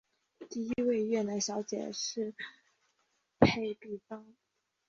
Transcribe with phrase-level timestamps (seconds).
[0.49, 2.33] 第一位越南小姐是
[3.39, 4.33] 裴碧芳。